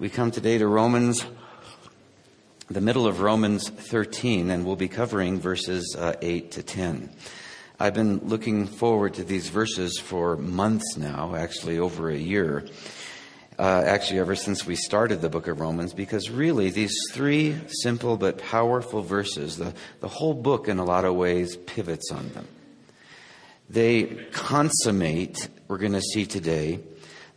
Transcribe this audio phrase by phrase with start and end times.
[0.00, 1.26] We come today to Romans,
[2.70, 7.10] the middle of Romans 13, and we'll be covering verses uh, 8 to 10.
[7.80, 12.68] I've been looking forward to these verses for months now, actually over a year.
[13.58, 18.16] Uh, actually, ever since we started the book of Romans, because really these three simple
[18.16, 22.46] but powerful verses, the, the whole book in a lot of ways pivots on them.
[23.68, 26.78] They consummate, we're going to see today,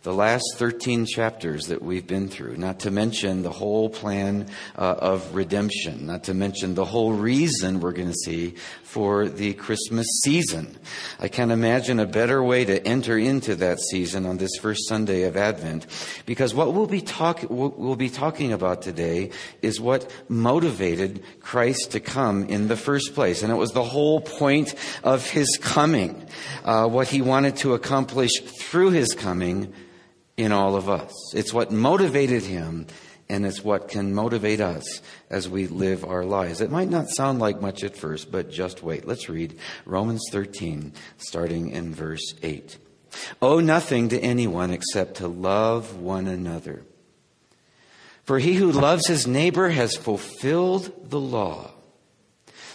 [0.04, 4.96] the last 13 chapters that we've been through, not to mention the whole plan uh,
[4.98, 10.08] of redemption, not to mention the whole reason we're going to see for the Christmas
[10.24, 10.76] season.
[11.20, 15.24] I can't imagine a better way to enter into that season on this first Sunday
[15.24, 15.86] of Advent,
[16.26, 19.30] because what we'll be, talk, we'll be talking about today
[19.62, 23.44] is what motivated Christ to come in the first place.
[23.44, 26.26] And it was the whole point of his coming,
[26.64, 29.72] uh, what he wanted to accomplish through his coming
[30.38, 31.14] in all of us.
[31.34, 32.88] It's what motivated him,
[33.30, 36.62] and it's what can motivate us as we live our lives.
[36.62, 39.08] It might not sound like much at first, but just wait.
[39.08, 42.78] Let's read Romans 13, starting in verse 8.
[43.42, 46.84] Owe nothing to anyone except to love one another.
[48.24, 51.72] For he who loves his neighbor has fulfilled the law.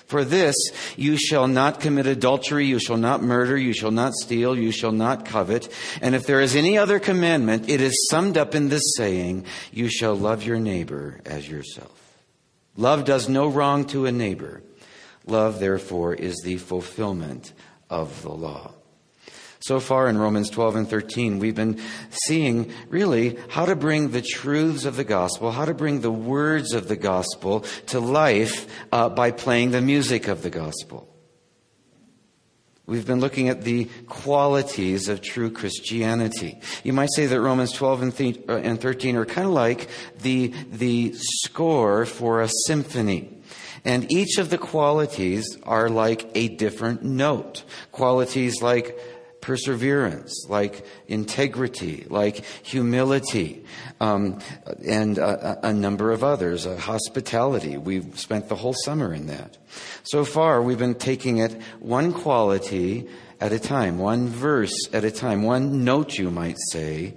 [0.06, 0.54] For this,
[0.96, 4.92] you shall not commit adultery, you shall not murder, you shall not steal, you shall
[4.92, 5.68] not covet.
[6.00, 9.88] And if there is any other commandment, it is summed up in this saying, you
[9.88, 11.92] shall love your neighbor as yourself.
[12.76, 14.62] Love does no wrong to a neighbor.
[15.26, 17.52] Love, therefore, is the fulfillment
[17.90, 18.75] of the law.
[19.66, 21.80] So far in Romans 12 and 13, we've been
[22.24, 26.72] seeing really how to bring the truths of the gospel, how to bring the words
[26.72, 31.12] of the gospel to life uh, by playing the music of the gospel.
[32.86, 36.60] We've been looking at the qualities of true Christianity.
[36.84, 38.02] You might say that Romans 12
[38.48, 39.88] and 13 are kind of like
[40.20, 43.42] the, the score for a symphony.
[43.84, 47.64] And each of the qualities are like a different note.
[47.90, 48.96] Qualities like
[49.46, 53.64] perseverance, like integrity, like humility,
[54.00, 54.40] um,
[54.84, 56.64] and a, a, number of others.
[56.64, 57.76] Hospitality.
[57.76, 59.56] We've spent the whole summer in that.
[60.02, 63.08] So far, we've been taking it one quality
[63.40, 67.14] at a time, one verse at a time, one note, you might say,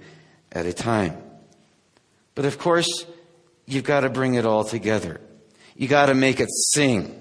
[0.52, 1.20] at a time.
[2.36, 3.06] But of course,
[3.66, 5.20] you've got to bring it all together.
[5.74, 7.16] You got to make it sing.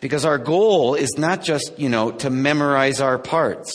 [0.00, 3.72] Because our goal is not just, you know, to memorize our parts.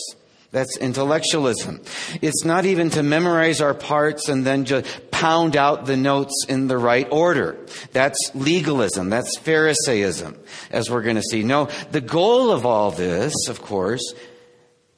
[0.52, 1.82] That's intellectualism.
[2.22, 6.68] It's not even to memorize our parts and then just pound out the notes in
[6.68, 7.58] the right order.
[7.92, 9.10] That's legalism.
[9.10, 10.38] That's Pharisaism,
[10.72, 11.44] as we're going to see.
[11.44, 14.14] No, the goal of all this, of course,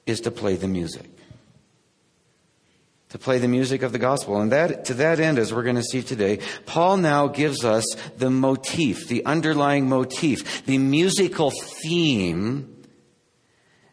[0.06, 1.10] is to play the music.
[3.10, 4.40] To play the music of the gospel.
[4.40, 7.86] And that, to that end, as we're going to see today, Paul now gives us
[8.18, 12.79] the motif, the underlying motif, the musical theme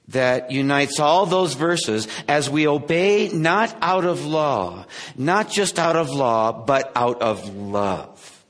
[0.09, 4.87] that unites all those verses as we obey not out of law,
[5.17, 8.45] not just out of law, but out of love.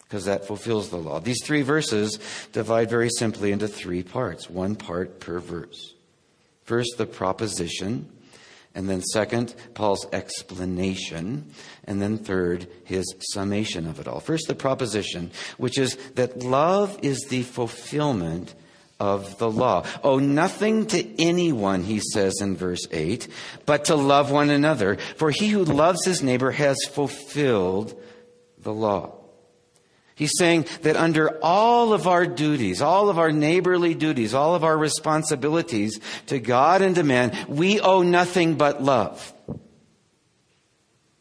[0.00, 1.18] Because that fulfills the law.
[1.20, 2.18] These three verses
[2.52, 5.94] divide very simply into three parts, one part per verse.
[6.62, 8.08] First, the proposition,
[8.74, 11.50] and then second, Paul's explanation,
[11.84, 14.20] and then third, his summation of it all.
[14.20, 18.54] First, the proposition, which is that love is the fulfillment
[19.04, 19.84] of the law.
[20.02, 23.28] Owe nothing to anyone, he says in verse 8,
[23.66, 24.96] but to love one another.
[25.16, 28.00] For he who loves his neighbor has fulfilled
[28.58, 29.12] the law.
[30.14, 34.64] He's saying that under all of our duties, all of our neighborly duties, all of
[34.64, 39.33] our responsibilities to God and to man, we owe nothing but love.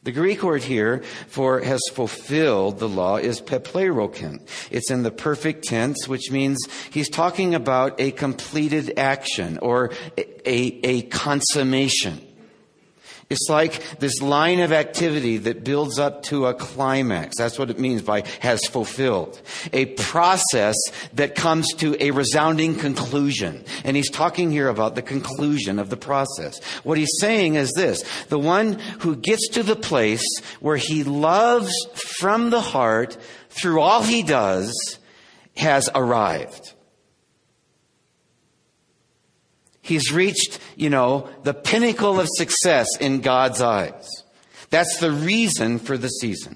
[0.04, 4.42] The Greek word here for has fulfilled the law is peplerokin.
[4.70, 6.60] It's in the perfect tense, which means
[6.92, 12.33] he's talking about a completed action or a, a, a consummation.
[13.30, 17.38] It's like this line of activity that builds up to a climax.
[17.38, 19.42] That's what it means by has fulfilled.
[19.72, 20.76] A process
[21.14, 23.64] that comes to a resounding conclusion.
[23.84, 26.64] And he's talking here about the conclusion of the process.
[26.84, 28.04] What he's saying is this.
[28.26, 30.26] The one who gets to the place
[30.60, 31.74] where he loves
[32.20, 33.18] from the heart
[33.50, 34.74] through all he does
[35.56, 36.74] has arrived.
[39.84, 44.10] He's reached, you know, the pinnacle of success in God's eyes.
[44.70, 46.56] That's the reason for the season.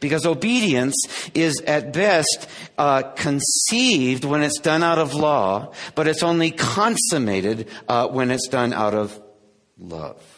[0.00, 0.96] Because obedience
[1.34, 2.48] is at best
[2.78, 8.48] uh, conceived when it's done out of law, but it's only consummated uh, when it's
[8.48, 9.20] done out of
[9.78, 10.35] love.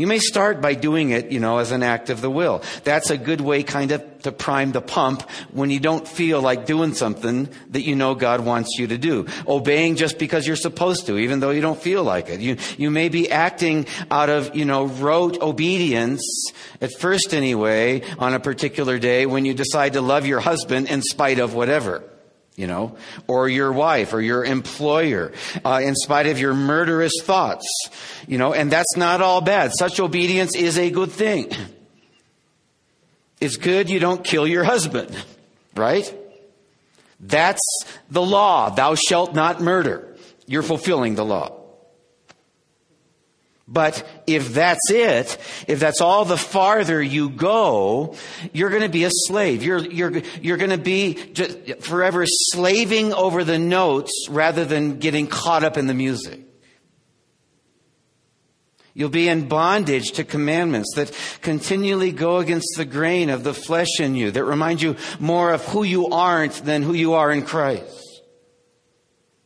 [0.00, 2.62] You may start by doing it, you know, as an act of the will.
[2.84, 6.64] That's a good way kind of to prime the pump when you don't feel like
[6.64, 9.26] doing something that you know God wants you to do.
[9.46, 12.40] Obeying just because you're supposed to, even though you don't feel like it.
[12.40, 16.50] You, you may be acting out of, you know, rote obedience,
[16.80, 21.02] at first anyway, on a particular day when you decide to love your husband in
[21.02, 22.02] spite of whatever
[22.60, 22.94] you know,
[23.26, 25.32] or your wife or your employer,
[25.64, 27.66] uh, in spite of your murderous thoughts,
[28.28, 29.72] you know, and that's not all bad.
[29.72, 31.50] Such obedience is a good thing.
[33.40, 35.16] It's good you don't kill your husband,
[35.74, 36.14] right?
[37.18, 37.62] That's
[38.10, 38.68] the law.
[38.68, 40.14] Thou shalt not murder.
[40.46, 41.59] You're fulfilling the law.
[43.72, 45.38] But if that's it,
[45.68, 48.16] if that's all the farther you go,
[48.52, 49.62] you're going to be a slave.
[49.62, 51.14] You're, you're, you're going to be
[51.80, 56.40] forever slaving over the notes rather than getting caught up in the music.
[58.92, 64.00] You'll be in bondage to commandments that continually go against the grain of the flesh
[64.00, 67.44] in you, that remind you more of who you aren't than who you are in
[67.44, 68.22] Christ.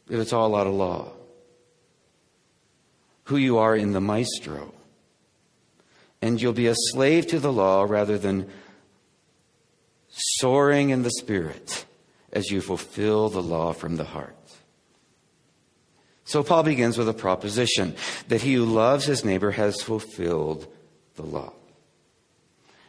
[0.09, 1.14] If it's all out of law
[3.25, 4.73] who you are in the maestro.
[6.23, 8.51] And you'll be a slave to the law rather than
[10.09, 11.85] soaring in the spirit
[12.33, 14.37] as you fulfill the law from the heart.
[16.25, 17.95] So Paul begins with a proposition
[18.29, 20.67] that he who loves his neighbor has fulfilled
[21.17, 21.53] the law.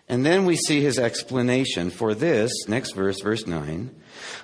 [0.07, 3.89] And then we see his explanation for this, next verse, verse 9.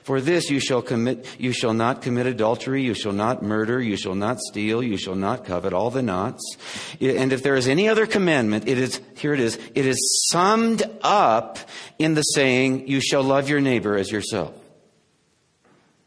[0.02, 3.96] For this you shall commit, you shall not commit adultery, you shall not murder, you
[3.96, 6.58] shall not steal, you shall not covet, all the knots.
[7.00, 10.82] And if there is any other commandment, it is, here it is, it is summed
[11.04, 11.60] up
[12.00, 14.56] in the saying, you shall love your neighbor as yourself.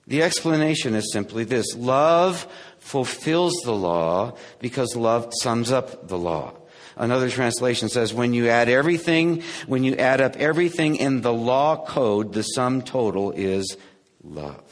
[0.08, 1.76] The explanation is simply this.
[1.76, 2.46] Love
[2.78, 6.54] fulfills the law because love sums up the law.
[6.96, 11.84] Another translation says, when you add everything, when you add up everything in the law
[11.84, 13.76] code, the sum total is
[14.22, 14.62] love.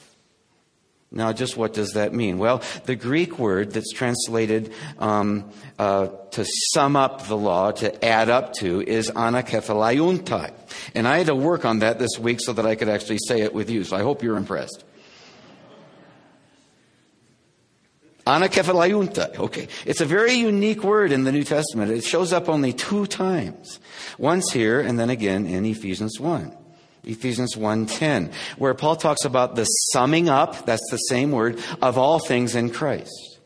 [1.14, 2.38] Now, just what does that mean?
[2.38, 8.30] Well, the Greek word that's translated um, uh, to sum up the law, to add
[8.30, 10.52] up to, is anakephaliuntai.
[10.94, 13.42] And I had to work on that this week so that I could actually say
[13.42, 14.84] it with you, so I hope you're impressed.
[18.26, 19.36] Anakephalayunta.
[19.38, 19.68] Okay.
[19.84, 21.90] It's a very unique word in the New Testament.
[21.90, 23.80] It shows up only two times.
[24.18, 26.56] Once here and then again in Ephesians 1.
[27.04, 32.20] Ephesians 1:10, where Paul talks about the summing up, that's the same word, of all
[32.20, 33.38] things in Christ.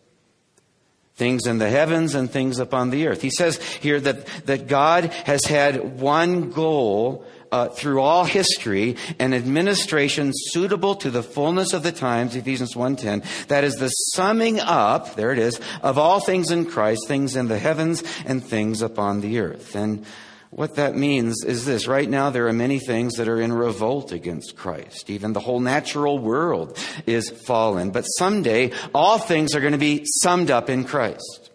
[1.14, 3.22] Things in the heavens and things upon the earth.
[3.22, 9.34] He says here that, that God has had one goal uh, through all history an
[9.34, 13.46] administration suitable to the fullness of the times, Ephesians 1.10.
[13.48, 17.48] That is the summing up, there it is, of all things in Christ, things in
[17.48, 19.74] the heavens and things upon the earth.
[19.74, 20.04] And
[20.50, 21.86] what that means is this.
[21.86, 25.10] Right now, there are many things that are in revolt against Christ.
[25.10, 27.90] Even the whole natural world is fallen.
[27.90, 31.45] But someday, all things are going to be summed up in Christ.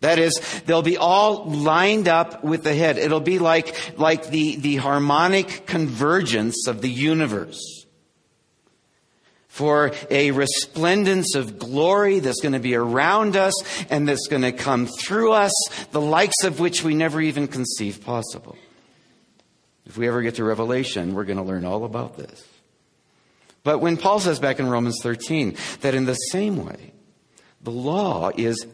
[0.00, 0.34] That is,
[0.66, 2.98] they'll be all lined up with the head.
[2.98, 7.86] It'll be like, like the, the harmonic convergence of the universe.
[9.48, 13.54] For a resplendence of glory that's going to be around us
[13.88, 15.52] and that's going to come through us,
[15.92, 18.58] the likes of which we never even conceive possible.
[19.86, 22.46] If we ever get to Revelation, we're going to learn all about this.
[23.64, 26.92] But when Paul says back in Romans 13 that in the same way,
[27.62, 28.66] the law is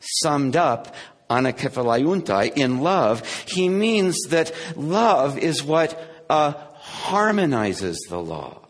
[0.00, 0.94] summed up
[1.28, 8.66] anakephalayuntai in love, he means that love is what uh, harmonizes the law.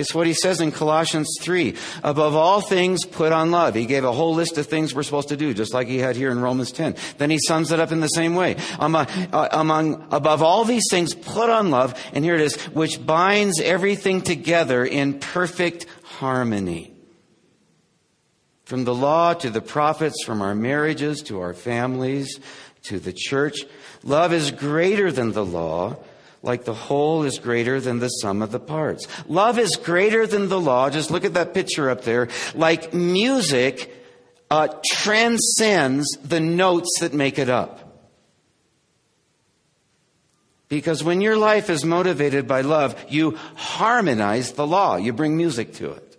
[0.00, 1.76] It's what he says in Colossians 3.
[2.02, 3.74] Above all things, put on love.
[3.74, 6.16] He gave a whole list of things we're supposed to do, just like he had
[6.16, 6.96] here in Romans 10.
[7.18, 8.56] Then he sums it up in the same way.
[8.78, 12.02] Among, uh, among, above all these things, put on love.
[12.14, 16.94] And here it is, which binds everything together in perfect harmony.
[18.70, 22.38] From the law to the prophets, from our marriages to our families
[22.84, 23.64] to the church,
[24.04, 25.96] love is greater than the law,
[26.40, 29.08] like the whole is greater than the sum of the parts.
[29.26, 30.88] Love is greater than the law.
[30.88, 32.28] Just look at that picture up there.
[32.54, 33.92] Like music
[34.52, 38.04] uh, transcends the notes that make it up.
[40.68, 44.94] Because when your life is motivated by love, you harmonize the law.
[44.94, 46.09] You bring music to it.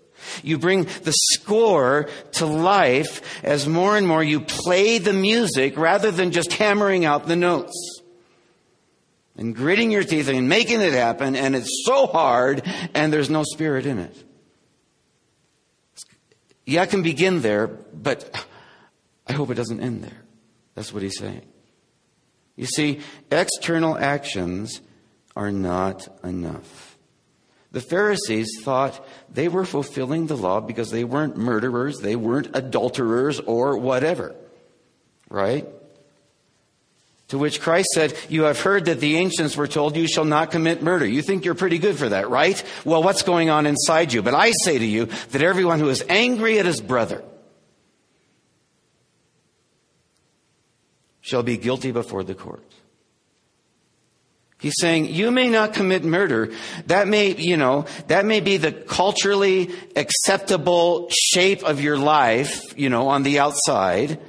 [0.43, 6.11] You bring the score to life as more and more you play the music rather
[6.11, 8.01] than just hammering out the notes.
[9.37, 13.43] And gritting your teeth and making it happen, and it's so hard, and there's no
[13.43, 14.23] spirit in it.
[16.65, 18.45] Yeah, I can begin there, but
[19.27, 20.21] I hope it doesn't end there.
[20.75, 21.45] That's what he's saying.
[22.55, 22.99] You see,
[23.31, 24.81] external actions
[25.35, 26.90] are not enough.
[27.71, 33.39] The Pharisees thought they were fulfilling the law because they weren't murderers, they weren't adulterers,
[33.39, 34.35] or whatever.
[35.29, 35.65] Right?
[37.29, 40.51] To which Christ said, You have heard that the ancients were told you shall not
[40.51, 41.05] commit murder.
[41.05, 42.61] You think you're pretty good for that, right?
[42.83, 44.21] Well, what's going on inside you?
[44.21, 47.23] But I say to you that everyone who is angry at his brother
[51.21, 52.69] shall be guilty before the court.
[54.61, 56.51] He's saying, you may not commit murder.
[56.85, 62.89] That may, you know, that may be the culturally acceptable shape of your life, you
[62.89, 64.19] know, on the outside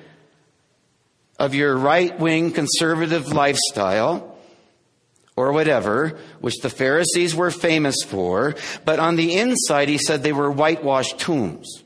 [1.39, 4.39] of your right wing conservative lifestyle
[5.37, 8.55] or whatever, which the Pharisees were famous for.
[8.87, 11.85] But on the inside, he said they were whitewashed tombs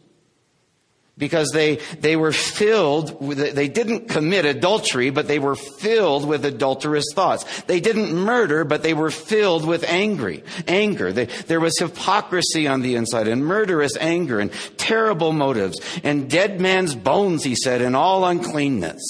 [1.19, 6.45] because they, they were filled with, they didn't commit adultery, but they were filled with
[6.45, 7.63] adulterous thoughts.
[7.63, 11.13] They didn't murder, but they were filled with angry, anger.
[11.13, 16.61] They, there was hypocrisy on the inside and murderous anger and terrible motives and dead
[16.61, 19.03] man's bones, he said, and all uncleanness.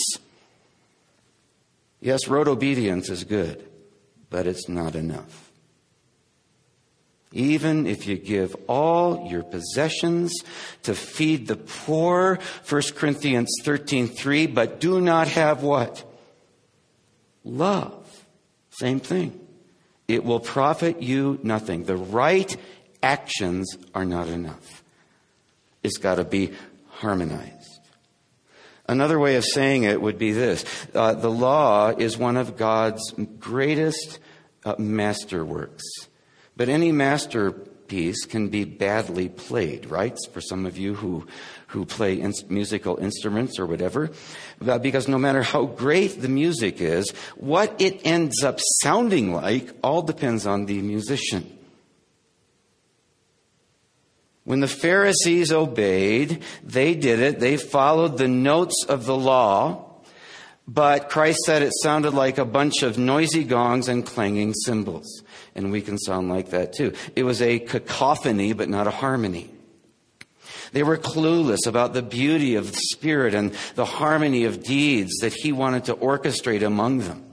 [2.01, 3.69] Yes, rote obedience is good,
[4.31, 5.46] but it's not enough
[7.37, 10.33] even if you give all your possessions
[10.83, 12.39] to feed the poor
[12.69, 16.03] 1 corinthians 13.3 but do not have what?
[17.45, 18.25] Love.
[18.71, 19.39] Same thing.
[20.09, 21.85] It will profit you nothing.
[21.85, 22.55] The right
[23.03, 24.83] actions are not enough.
[25.83, 26.53] It's got to be
[26.89, 27.81] harmonized.
[28.89, 30.65] Another way of saying it would be this
[30.95, 33.03] uh, the law is one of God's
[33.39, 34.21] greatest
[34.65, 35.83] uh, masterworks.
[36.57, 40.17] But any masterpiece can be badly played, right?
[40.33, 41.27] For some of you who,
[41.69, 44.11] who play in, musical instruments or whatever.
[44.67, 49.71] Uh, because no matter how great the music is, what it ends up sounding like
[49.83, 51.53] all depends on the musician.
[54.45, 57.41] When the Pharisees obeyed, they did it.
[57.41, 59.86] They followed the notes of the law.
[60.69, 65.23] But Christ said it sounded like a bunch of noisy gongs and clanging cymbals
[65.57, 66.93] and we can sound like that too.
[67.17, 69.51] It was a cacophony, but not a harmony.
[70.73, 75.33] They were clueless about the beauty of the Spirit and the harmony of deeds that
[75.33, 77.25] He wanted to orchestrate among them.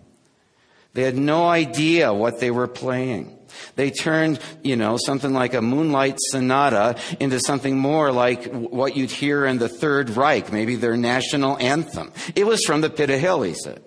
[0.94, 3.38] They had no idea what they were playing.
[3.76, 9.12] They turned, you know, something like a moonlight sonata into something more like what you'd
[9.12, 12.12] hear in the Third Reich, maybe their national anthem.
[12.36, 13.84] It was from the pit of hell, he said.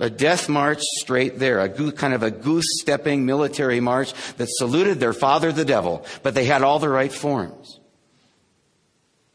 [0.00, 4.48] A death march straight there, a goose, kind of a goose stepping military march that
[4.48, 7.78] saluted their father, the devil, but they had all the right forms.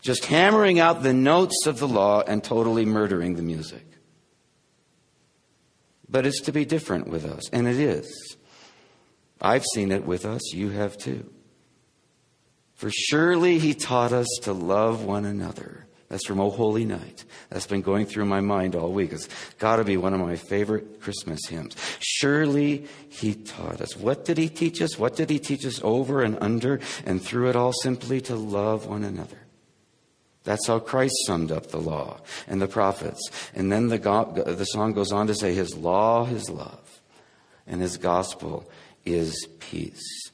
[0.01, 3.85] Just hammering out the notes of the law and totally murdering the music.
[6.09, 8.37] But it's to be different with us, and it is.
[9.41, 11.29] I've seen it with us, you have too.
[12.73, 17.23] For surely he taught us to love one another that's from Oh Holy Night.
[17.49, 19.13] That's been going through my mind all week.
[19.13, 21.75] It's got to be one of my favorite Christmas hymns.
[21.99, 23.95] Surely He taught us.
[23.95, 24.97] What did He teach us?
[24.97, 27.73] What did He teach us over and under and through it all?
[27.83, 29.37] Simply to love one another.
[30.49, 33.21] That's how Christ summed up the law and the prophets.
[33.53, 37.01] And then the, the song goes on to say, His law is love,
[37.67, 38.67] and His gospel
[39.05, 40.31] is peace.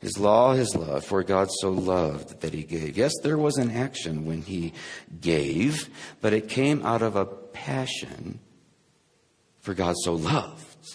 [0.00, 2.96] His law, his love, for God so loved that he gave.
[2.96, 4.72] Yes, there was an action when he
[5.20, 5.90] gave,
[6.22, 8.40] but it came out of a passion
[9.60, 10.94] for God so loved,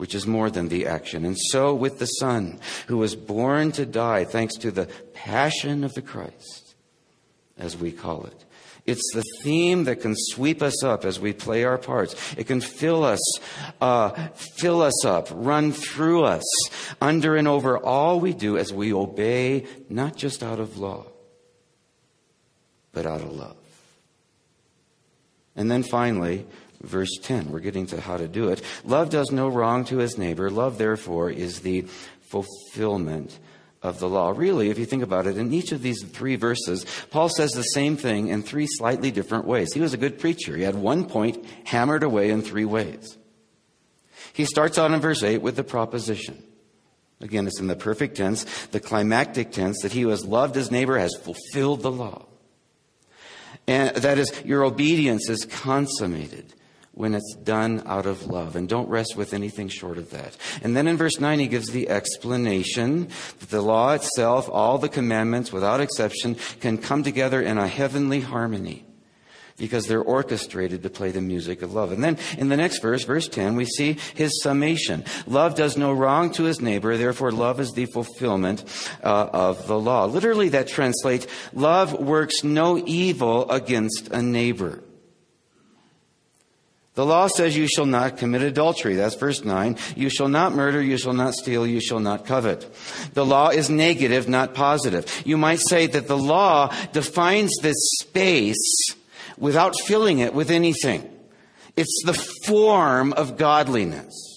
[0.00, 1.26] which is more than the action.
[1.26, 5.92] And so with the Son, who was born to die thanks to the passion of
[5.92, 6.74] the Christ,
[7.58, 8.46] as we call it.
[8.86, 12.16] It's the theme that can sweep us up as we play our parts.
[12.38, 13.20] It can fill us,
[13.82, 16.44] uh, fill us up, run through us,
[17.02, 21.04] under and over all we do as we obey, not just out of law,
[22.92, 23.56] but out of love.
[25.54, 26.46] And then finally,
[26.82, 28.62] verse 10, we're getting to how to do it.
[28.84, 30.50] Love does no wrong to his neighbor.
[30.50, 31.82] Love, therefore, is the
[32.20, 33.38] fulfillment
[33.82, 34.32] of the law.
[34.34, 37.62] Really, if you think about it, in each of these three verses, Paul says the
[37.62, 39.72] same thing in three slightly different ways.
[39.72, 40.56] He was a good preacher.
[40.56, 43.16] He had one point hammered away in three ways.
[44.32, 46.42] He starts out in verse 8 with the proposition.
[47.20, 50.70] Again, it's in the perfect tense, the climactic tense, that he who has loved his
[50.70, 52.24] neighbor has fulfilled the law.
[53.66, 56.54] And that is, your obedience is consummated
[56.92, 58.56] when it's done out of love.
[58.56, 60.36] And don't rest with anything short of that.
[60.62, 64.88] And then in verse 9, he gives the explanation that the law itself, all the
[64.88, 68.84] commandments without exception, can come together in a heavenly harmony
[69.60, 71.92] because they're orchestrated to play the music of love.
[71.92, 75.04] And then in the next verse, verse 10, we see his summation.
[75.26, 78.64] Love does no wrong to his neighbor, therefore love is the fulfillment
[79.04, 80.06] uh, of the law.
[80.06, 84.82] Literally that translates, love works no evil against a neighbor.
[87.00, 88.94] The law says you shall not commit adultery.
[88.94, 89.78] That's verse 9.
[89.96, 90.82] You shall not murder.
[90.82, 91.66] You shall not steal.
[91.66, 92.70] You shall not covet.
[93.14, 95.22] The law is negative, not positive.
[95.24, 98.94] You might say that the law defines this space
[99.38, 101.10] without filling it with anything.
[101.74, 102.12] It's the
[102.44, 104.29] form of godliness.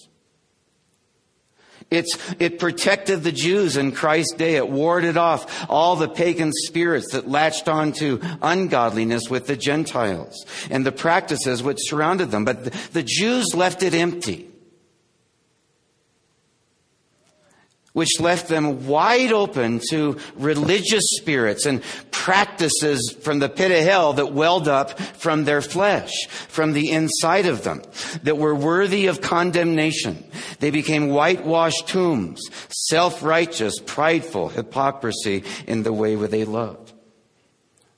[1.94, 4.56] It's, it protected the Jews in Christ's day.
[4.56, 10.86] It warded off all the pagan spirits that latched onto ungodliness with the Gentiles and
[10.86, 12.46] the practices which surrounded them.
[12.46, 14.50] But the, the Jews left it empty.
[17.94, 21.82] Which left them wide open to religious spirits and
[22.12, 26.12] practices from the pit of hell that welled up from their flesh,
[26.48, 27.82] from the inside of them,
[28.24, 30.24] that were worthy of condemnation.
[30.60, 36.94] They became whitewashed tombs, self-righteous, prideful, hypocrisy in the way where they loved.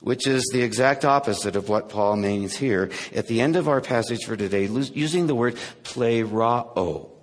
[0.01, 3.81] Which is the exact opposite of what Paul means here at the end of our
[3.81, 7.14] passage for today, using the word plerao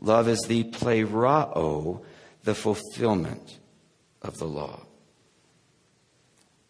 [0.00, 2.02] Love is the plerao,
[2.44, 3.58] the fulfillment
[4.22, 4.80] of the law.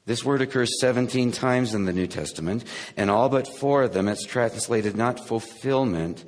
[0.06, 2.64] This word occurs 17 times in the New Testament,
[2.96, 6.24] and all but four of them it's translated not fulfillment,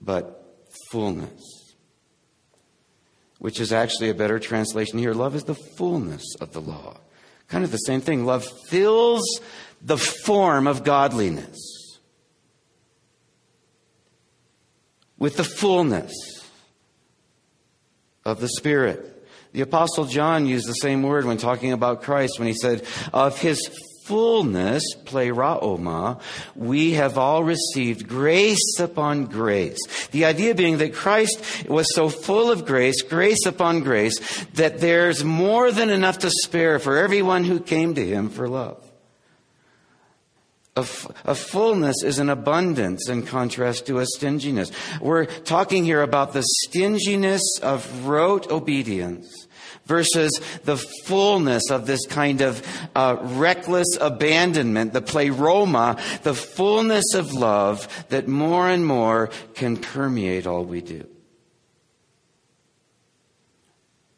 [0.00, 0.56] but
[0.90, 1.42] fullness.
[3.38, 5.12] Which is actually a better translation here.
[5.12, 6.98] Love is the fullness of the law.
[7.48, 8.24] Kind of the same thing.
[8.24, 9.40] Love fills
[9.82, 11.58] the form of godliness
[15.18, 16.12] with the fullness
[18.24, 19.10] of the Spirit.
[19.52, 23.38] The Apostle John used the same word when talking about Christ when he said, Of
[23.38, 23.60] his
[24.04, 26.18] fullness, pleroma,
[26.54, 29.78] we have all received grace upon grace.
[30.08, 34.18] The idea being that Christ was so full of grace, grace upon grace,
[34.54, 38.83] that there's more than enough to spare for everyone who came to him for love.
[40.76, 44.72] A, fullness is an abundance in contrast to a stinginess.
[45.00, 49.46] We're talking here about the stinginess of rote obedience
[49.86, 57.32] versus the fullness of this kind of uh, reckless abandonment, the pleroma, the fullness of
[57.32, 61.06] love that more and more can permeate all we do.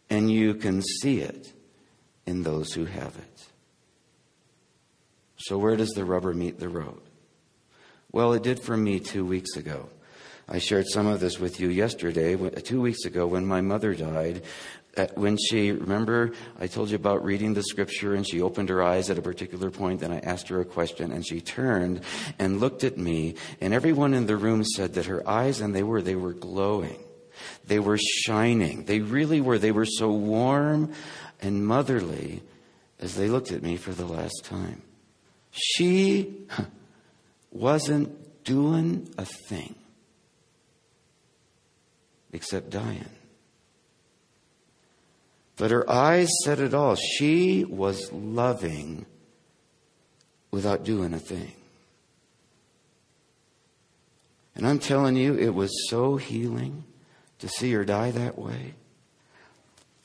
[0.08, 1.52] And you can see it
[2.24, 3.35] in those who have it.
[5.46, 7.00] So, where does the rubber meet the road?
[8.10, 9.88] Well, it did for me two weeks ago.
[10.48, 14.42] I shared some of this with you yesterday, two weeks ago, when my mother died.
[14.96, 18.82] Uh, when she, remember, I told you about reading the scripture and she opened her
[18.82, 22.00] eyes at a particular point, and I asked her a question, and she turned
[22.40, 25.84] and looked at me, and everyone in the room said that her eyes, and they
[25.84, 26.98] were, they were glowing.
[27.64, 28.86] They were shining.
[28.86, 29.60] They really were.
[29.60, 30.92] They were so warm
[31.40, 32.42] and motherly
[32.98, 34.82] as they looked at me for the last time.
[35.56, 36.46] She
[37.50, 39.74] wasn't doing a thing
[42.32, 43.08] except dying.
[45.56, 46.96] But her eyes said it all.
[46.96, 49.06] She was loving
[50.50, 51.52] without doing a thing.
[54.54, 56.84] And I'm telling you, it was so healing
[57.38, 58.74] to see her die that way.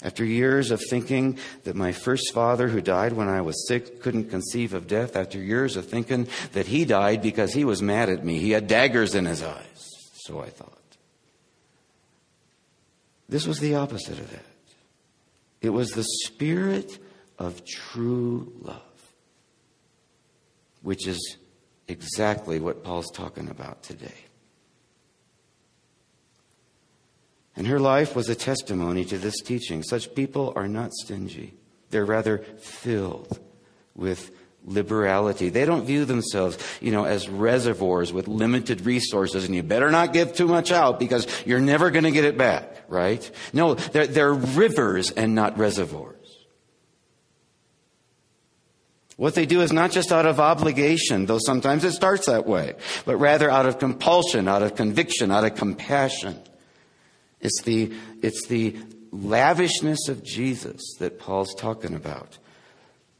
[0.04, 4.30] After years of thinking that my first father, who died when I was sick, couldn't
[4.30, 8.26] conceive of death, after years of thinking that he died because he was mad at
[8.26, 10.78] me, he had daggers in his eyes, so I thought.
[13.30, 14.46] This was the opposite of that.
[15.62, 16.98] It was the spirit
[17.38, 18.82] of true love,
[20.82, 21.38] which is
[21.88, 24.26] exactly what Paul's talking about today.
[27.62, 29.84] And her life was a testimony to this teaching.
[29.84, 31.54] Such people are not stingy,
[31.91, 33.39] they're rather filled
[33.93, 34.32] with
[34.65, 35.50] liberality.
[35.50, 40.12] They don't view themselves, you know, as reservoirs with limited resources and you better not
[40.12, 43.30] give too much out because you're never going to get it back, right?
[43.54, 46.17] No, they're, they're rivers and not reservoirs.
[49.17, 52.74] What they do is not just out of obligation, though sometimes it starts that way,
[53.06, 56.41] but rather out of compulsion, out of conviction, out of compassion.
[57.41, 58.75] It's the, it's the
[59.12, 62.38] lavishness of Jesus that Paul's talking about.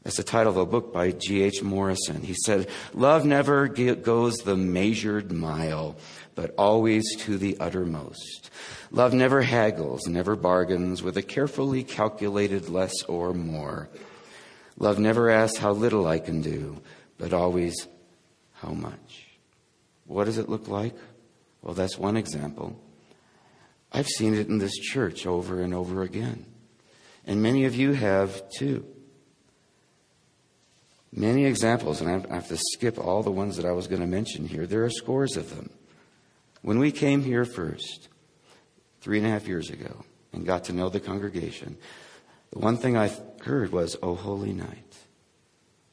[0.02, 1.62] That's the title of a book by G.H.
[1.62, 2.22] Morrison.
[2.22, 5.96] He said, Love never goes the measured mile,
[6.34, 8.50] but always to the uttermost.
[8.90, 13.88] Love never haggles, never bargains with a carefully calculated less or more.
[14.76, 16.80] Love never asks how little I can do,
[17.16, 17.86] but always
[18.54, 19.28] how much.
[20.06, 20.96] What does it look like?
[21.62, 22.76] Well, that's one example.
[23.92, 26.46] I've seen it in this church over and over again.
[27.26, 28.86] And many of you have too.
[31.12, 34.06] Many examples, and I have to skip all the ones that I was going to
[34.06, 34.66] mention here.
[34.66, 35.68] There are scores of them.
[36.62, 38.08] When we came here first,
[39.02, 41.76] three and a half years ago, and got to know the congregation,
[42.50, 44.96] the one thing I heard was, Oh, holy night.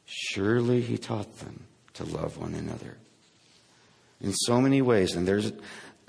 [0.05, 2.97] Surely he taught them to love one another.
[4.21, 5.51] In so many ways, and there's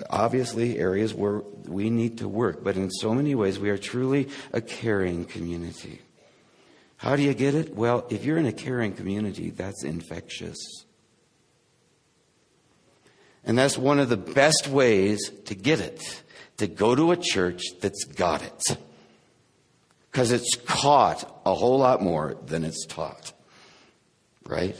[0.09, 4.29] obviously areas where we need to work, but in so many ways, we are truly
[4.53, 6.01] a caring community.
[6.97, 7.73] How do you get it?
[7.75, 10.57] Well, if you're in a caring community, that's infectious.
[13.43, 16.23] And that's one of the best ways to get it,
[16.57, 18.77] to go to a church that's got it.
[20.11, 23.33] Because it's caught a whole lot more than it's taught.
[24.45, 24.75] Right?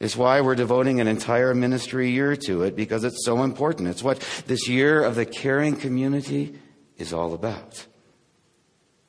[0.00, 3.88] It's why we're devoting an entire ministry year to it because it's so important.
[3.88, 6.58] It's what this year of the caring community
[6.96, 7.86] is all about.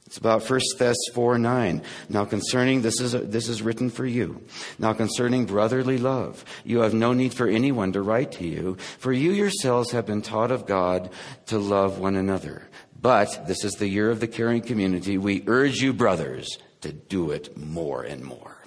[0.06, 1.82] It's about 1 Thess 4 9.
[2.10, 4.43] Now concerning, this is, this is written for you.
[4.77, 9.13] Now concerning brotherly love, you have no need for anyone to write to you, for
[9.13, 11.10] you yourselves have been taught of God
[11.45, 12.67] to love one another.
[12.99, 15.17] But this is the year of the caring community.
[15.17, 18.61] We urge you, brothers, to do it more and more.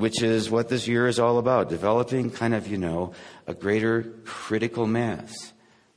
[0.00, 3.12] Which is what this year is all about developing kind of, you know,
[3.46, 5.52] a greater critical mass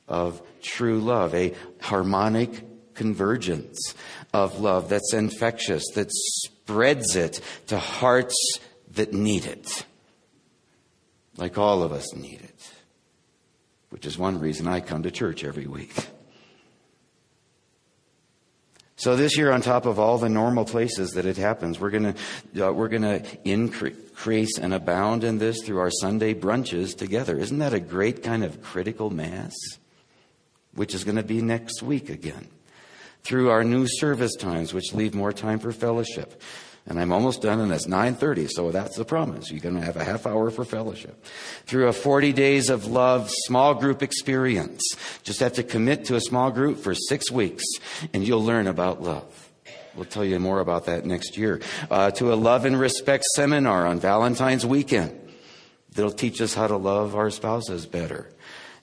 [0.09, 3.95] of true love, a harmonic convergence
[4.33, 8.35] of love that's infectious, that spreads it to hearts
[8.91, 9.85] that need it,
[11.37, 12.71] like all of us need it,
[13.89, 15.95] which is one reason I come to church every week.
[19.03, 22.13] So this year, on top of all the normal places that it happens, we're going
[22.13, 27.37] to uh, we're going to increase and abound in this through our Sunday brunches together.
[27.37, 29.53] Isn't that a great kind of critical mass?
[30.75, 32.47] which is going to be next week again,
[33.23, 36.41] through our new service times, which leave more time for fellowship.
[36.85, 39.49] And I'm almost done, and it's 9:30, so that's the promise.
[39.49, 41.25] You're going to have a half hour for fellowship.
[41.65, 44.81] Through a 40 days of love small group experience,
[45.23, 47.63] just have to commit to a small group for six weeks,
[48.13, 49.49] and you'll learn about love.
[49.95, 51.61] We'll tell you more about that next year.
[51.89, 55.19] Uh, to a love and respect seminar on Valentine's weekend.
[55.93, 58.31] That'll teach us how to love our spouses better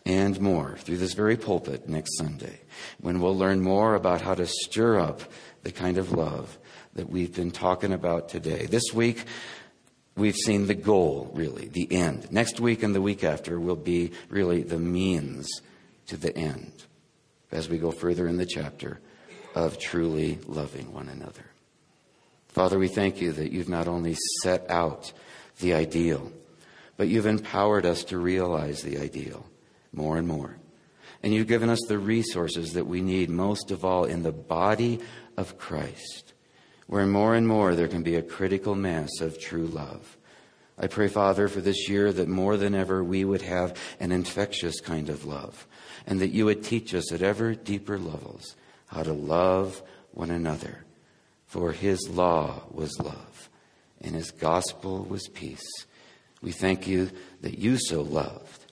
[0.06, 2.60] and more through this very pulpit next Sunday
[3.00, 5.22] when we'll learn more about how to stir up
[5.62, 6.58] the kind of love
[6.94, 8.66] that we've been talking about today.
[8.66, 9.24] This week,
[10.16, 12.30] we've seen the goal, really, the end.
[12.32, 15.48] Next week and the week after will be really the means
[16.06, 16.72] to the end
[17.52, 19.00] as we go further in the chapter
[19.54, 21.44] of truly loving one another.
[22.48, 25.12] Father, we thank you that you've not only set out
[25.60, 26.32] the ideal,
[26.96, 29.46] but you've empowered us to realize the ideal
[29.92, 30.56] more and more.
[31.22, 35.00] And you've given us the resources that we need, most of all in the body
[35.36, 36.29] of Christ,
[36.90, 40.18] where more and more there can be a critical mass of true love.
[40.76, 44.80] I pray, Father, for this year that more than ever we would have an infectious
[44.80, 45.68] kind of love,
[46.04, 50.84] and that you would teach us at ever deeper levels how to love one another.
[51.46, 53.48] For his law was love,
[54.00, 55.86] and his gospel was peace.
[56.42, 58.64] We thank you that you so loved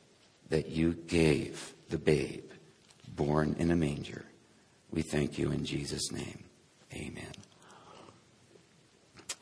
[0.49, 2.51] that you gave the babe
[3.07, 4.25] born in a manger.
[4.91, 6.43] We thank you in Jesus' name.
[6.93, 7.38] Amen.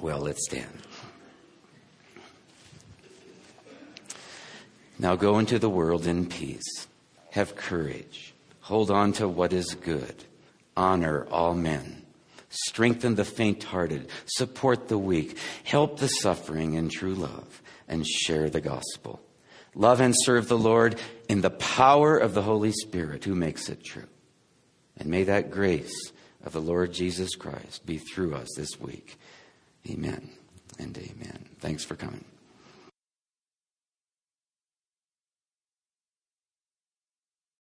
[0.01, 0.83] Well, let's stand.
[4.99, 6.87] Now go into the world in peace.
[7.33, 8.35] Have courage.
[8.61, 10.25] Hold on to what is good.
[10.77, 12.03] Honor all men.
[12.49, 14.09] Strengthen the faint hearted.
[14.25, 15.39] Support the weak.
[15.65, 17.63] Help the suffering in true love.
[17.89, 19.21] And share the gospel.
[19.75, 23.85] Love and serve the Lord in the power of the Holy Spirit who makes it
[23.85, 24.09] true.
[24.97, 26.11] And may that grace
[26.43, 29.19] of the Lord Jesus Christ be through us this week.
[29.91, 30.31] Amen
[30.79, 31.49] and amen.
[31.61, 32.25] Thanks for coming.